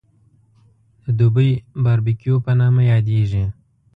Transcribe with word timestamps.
د 1.03 1.05
دوبۍ 1.19 1.51
باربکیو 1.83 2.43
په 2.45 2.51
نامه 2.59 2.81
یادېږي. 2.91 3.43